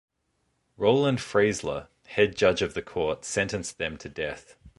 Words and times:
Roland 0.77 1.19
Freisler, 1.19 1.87
head 2.07 2.35
judge 2.35 2.63
of 2.63 2.73
the 2.73 2.81
court, 2.81 3.23
sentenced 3.23 3.77
them 3.77 3.97
to 3.97 4.09
death. 4.09 4.55